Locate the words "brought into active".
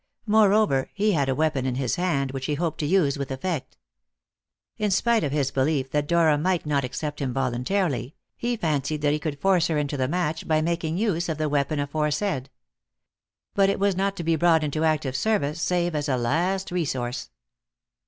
14.35-15.15